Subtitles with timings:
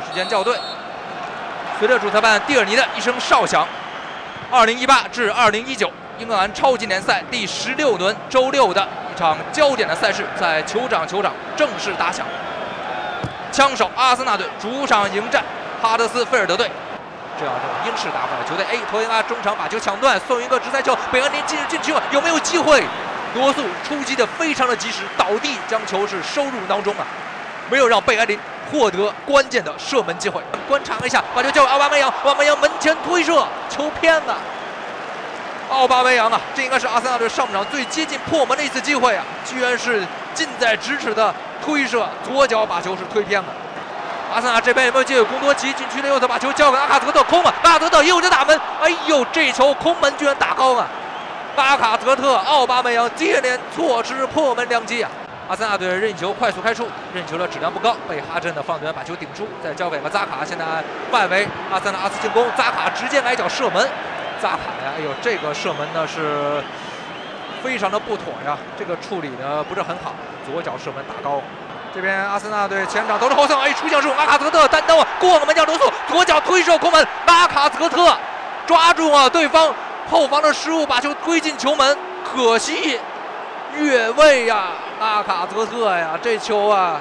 [0.00, 0.56] 时间校对。
[1.78, 3.66] 随着主裁判蒂尔尼的一声哨响，
[4.50, 12.26] 二零一八至二零一九英格兰超级联赛第十六轮周六的一场焦点的赛事在酋长球场正式打响。
[13.50, 15.42] 枪手阿森纳队主场迎战
[15.80, 16.70] 哈德斯菲尔德队。
[17.38, 22.84] 这样这种英式打法的球队，哎，托雷阿中场把球抢断，送一个直塞球，贝恩林进入禁区了，有没有机会？
[23.34, 27.06] 罗素出击的非常的及时，倒地将球是收入囊中啊，
[27.70, 28.38] 没有让贝恩林
[28.70, 30.42] 获得关键的射门机会。
[30.68, 34.36] 观察一下，把球交给奥巴梅扬，奥巴梅扬门前推射，球偏了。
[35.70, 40.04] 奥巴梅扬啊，这应该是阿森纳队上半场最接近破门的一次机会啊，居然是
[40.34, 41.32] 近在咫尺的
[41.64, 43.48] 推射，左脚把球是推偏了。
[44.34, 45.24] 阿森纳这边有没有机会？
[45.24, 47.52] 贡多奇禁区的右侧把球交给阿卡泽特，空啊！
[47.62, 50.86] 阿卡泽特又在打门，哎呦，这球空门居然打高了！
[51.56, 55.10] 阿卡泽特、奥巴梅扬接连错失破门良机啊！
[55.50, 60.44] 阿森纳队任意球快速开出，任意球的质量不高，被哈镇的防守员把球顶出，再交给了扎卡。
[60.44, 60.64] 现在
[61.10, 63.82] 外围阿森纳阿斯进攻，扎卡直接来脚射门。
[64.40, 66.62] 扎卡呀，哎呦，这个射门呢是
[67.64, 70.14] 非常的不妥呀，这个处理呢不是很好，
[70.46, 71.42] 左脚射门打高。
[71.92, 78.16] 这边阿森纳队前场都是后送，哎，出球是阿卡泽特单刀啊，过了门将罗素，左脚推射空门，阿卡泽特
[78.68, 79.74] 抓住了对方
[80.08, 83.00] 后防的失误，把球推进球门，可惜
[83.76, 84.68] 越位呀，
[85.00, 87.00] 阿卡泽特呀，这球啊，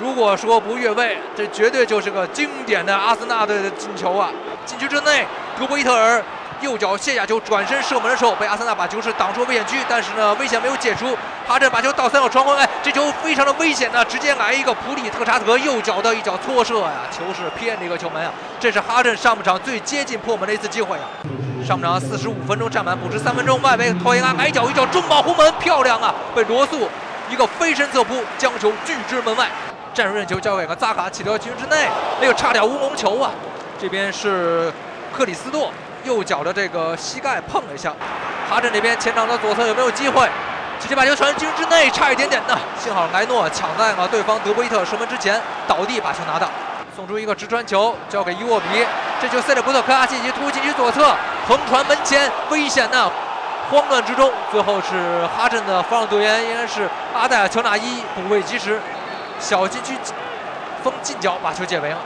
[0.00, 4.30] 如果说不越位，这绝对就是个经典的阿森纳队的进球啊！
[4.64, 5.26] 禁区之内，
[5.58, 6.22] 德布伊特尔。
[6.62, 11.14] 右脚卸下球，转身射门的时候，被阿森纳把球是挡出危险区，但是呢，危险没有解除。
[11.46, 21.04] 哈镇把球倒三角传回来，这球非常的危险呢，直接来一个普里特查德右脚的一脚搓射呀，球是偏了一个球门啊，这是哈镇上半场最接近破门的一次机会啊。
[21.66, 26.88] 上半场四十五分钟战满补时三分钟，外围托伊拉矮脚一脚中保红门，漂亮啊，被罗素
[27.28, 29.46] 一个飞身侧扑将球拒之门外。
[29.94, 31.88] 战术任球交给了扎卡，起到禁区之内，
[32.20, 33.30] 哎呦，差点乌龙球啊！
[33.80, 34.72] 这边是
[35.16, 35.72] 克里斯多。
[36.04, 37.92] 右脚的这个膝盖碰了一下，
[38.48, 40.28] 哈镇这边前场的左侧有没有机会？
[40.78, 46.48] 直接把球传进之内，差一点点的，幸好莱诺抢在了对方德布伊特射门之前倒地把球拿到，
[46.94, 48.86] 送出一个直传球交给伊沃比，
[49.20, 51.16] 这球塞勒布特科拉契奇突进去左侧
[51.48, 53.10] 横传门前，危险呐！
[53.70, 58.80] 慌乱之中，最后是哈镇的防守队员应该是阿戴尔乔纳伊补位及时，
[59.40, 59.94] 小禁区
[60.84, 61.96] 封近角把球解围了，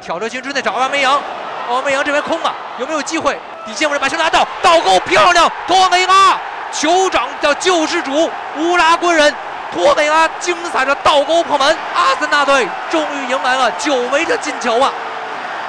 [0.00, 1.20] 挑着禁区内找阿巴梅扬。
[1.68, 3.38] 奥梅扬这边空了，有没有机会？
[3.66, 5.50] 底线位置把球拿到，倒钩漂亮！
[5.66, 6.38] 托梅拉，
[6.72, 9.34] 酋长的救世主，乌拉圭人，
[9.74, 14.90] 托梅拉精彩的倒钩破门，阿森纳队终于迎来了久违的进球啊！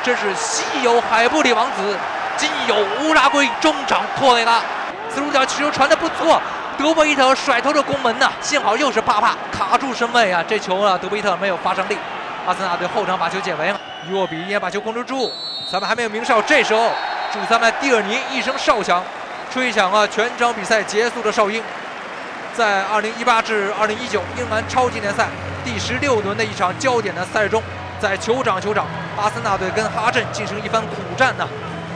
[0.02, 1.98] 真是稀有海布里王子，
[2.38, 4.62] 今有乌拉圭中场托梅拉，
[5.10, 6.42] 斯鲁角起球传的不错，
[6.78, 11.98] 德布伊特甩头的攻门呐，幸好又是帕帕卡住身位啊，这球啊，德布伊特没有发生力，
[12.46, 15.32] 阿森纳队后场把球解围了，伊沃比也把球控制住。
[15.72, 16.92] 咱们还没有鸣哨，这时候
[17.32, 19.04] 主裁判蒂尔尼一声哨响，
[19.52, 21.62] 吹响了全场比赛结束的哨音。
[22.56, 25.28] 在2018至2019英格兰超级联赛
[25.64, 27.62] 第十六轮的一场焦点的赛事中，
[28.00, 28.86] 在酋长球场，
[29.18, 31.48] 阿森纳队跟哈镇进行一番苦战呢。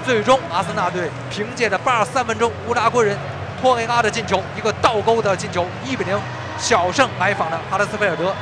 [0.05, 3.17] 最终，阿森纳队凭借着83分钟乌拉圭人
[3.61, 6.19] 托雷拉的进球，一个倒钩的进球一比零
[6.57, 8.35] 小胜来访的哈德斯菲尔德。